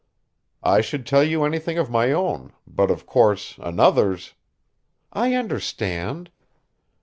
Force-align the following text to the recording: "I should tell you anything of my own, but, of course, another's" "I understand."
"I 0.63 0.81
should 0.81 1.05
tell 1.05 1.23
you 1.23 1.43
anything 1.43 1.77
of 1.77 1.91
my 1.91 2.11
own, 2.11 2.53
but, 2.65 2.89
of 2.89 3.05
course, 3.05 3.59
another's" 3.61 4.33
"I 5.13 5.35
understand." 5.35 6.31